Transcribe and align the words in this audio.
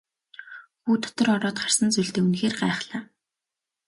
Хүү 0.81 0.95
дотор 1.03 1.27
ороод 1.35 1.57
харсан 1.61 1.89
зүйлдээ 1.93 2.23
үнэхээр 2.25 2.55
гайхлаа. 2.61 3.01